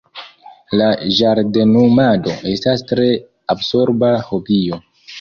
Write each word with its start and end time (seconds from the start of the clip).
La 0.79 0.87
ĝardenumado 1.17 2.35
estas 2.55 2.85
tre 2.95 3.07
absorba 3.57 4.15
hobio! 4.31 4.87